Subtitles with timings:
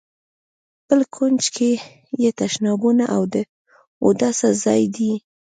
[0.87, 1.71] په بل کونج کې
[2.21, 3.35] یې تشنابونه او د
[4.05, 5.13] اوداسه ځای دی.